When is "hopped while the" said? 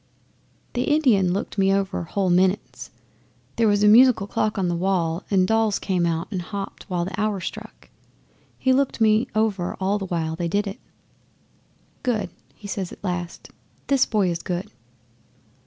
6.41-7.21